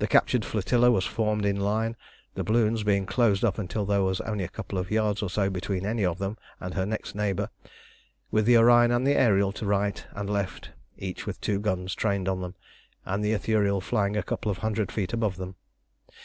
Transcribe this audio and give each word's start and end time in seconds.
The 0.00 0.08
captured 0.08 0.44
flotilla 0.44 0.90
was 0.90 1.06
formed 1.06 1.46
in 1.46 1.60
line, 1.60 1.94
the 2.34 2.42
balloons 2.42 2.82
being 2.82 3.06
closed 3.06 3.44
up 3.44 3.58
until 3.60 3.86
there 3.86 4.02
was 4.02 4.20
only 4.22 4.42
a 4.42 4.48
couple 4.48 4.76
of 4.76 4.90
yards 4.90 5.22
or 5.22 5.30
so 5.30 5.50
between 5.50 5.86
any 5.86 6.04
of 6.04 6.18
them 6.18 6.36
and 6.58 6.74
her 6.74 6.84
next 6.84 7.14
neighbour, 7.14 7.48
with 8.32 8.44
the 8.44 8.56
Orion 8.56 8.90
and 8.90 9.06
the 9.06 9.14
Ariel 9.16 9.52
to 9.52 9.64
right 9.64 10.04
and 10.14 10.28
left, 10.28 10.72
each 10.98 11.26
with 11.26 11.40
two 11.40 11.60
guns 11.60 11.94
trained 11.94 12.28
on 12.28 12.40
them, 12.40 12.56
and 13.04 13.24
the 13.24 13.32
Ithuriel 13.34 13.80
flying 13.80 14.16
a 14.16 14.22
couple 14.24 14.50
of 14.50 14.58
hundred 14.58 14.90
feet 14.90 15.12
above 15.12 15.36
them. 15.36 15.54